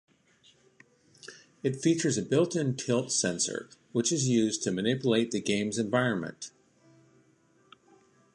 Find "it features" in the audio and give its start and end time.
1.61-2.17